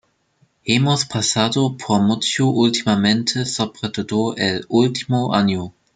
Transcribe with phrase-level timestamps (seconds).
[0.65, 5.75] Hemos pasado por mucho últimamente, sobre todo el último año.